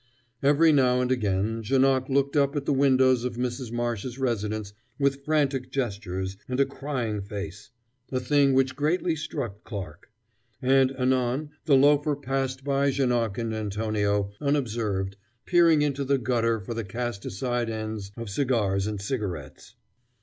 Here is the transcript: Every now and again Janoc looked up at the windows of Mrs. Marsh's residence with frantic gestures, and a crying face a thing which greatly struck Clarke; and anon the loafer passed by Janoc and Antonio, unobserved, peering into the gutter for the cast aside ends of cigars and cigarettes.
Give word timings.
Every 0.41 0.71
now 0.71 0.99
and 0.99 1.11
again 1.11 1.61
Janoc 1.61 2.09
looked 2.09 2.35
up 2.35 2.55
at 2.55 2.65
the 2.65 2.73
windows 2.73 3.23
of 3.23 3.35
Mrs. 3.35 3.71
Marsh's 3.71 4.17
residence 4.17 4.73
with 4.97 5.23
frantic 5.23 5.69
gestures, 5.69 6.37
and 6.49 6.59
a 6.59 6.65
crying 6.65 7.21
face 7.21 7.69
a 8.11 8.19
thing 8.19 8.53
which 8.55 8.75
greatly 8.75 9.15
struck 9.15 9.63
Clarke; 9.63 10.09
and 10.59 10.91
anon 10.99 11.51
the 11.65 11.75
loafer 11.75 12.15
passed 12.15 12.63
by 12.63 12.89
Janoc 12.89 13.37
and 13.37 13.53
Antonio, 13.53 14.31
unobserved, 14.41 15.17
peering 15.45 15.83
into 15.83 16.03
the 16.03 16.17
gutter 16.17 16.59
for 16.59 16.73
the 16.73 16.83
cast 16.83 17.23
aside 17.25 17.69
ends 17.69 18.11
of 18.17 18.27
cigars 18.27 18.87
and 18.87 18.99
cigarettes. 18.99 19.75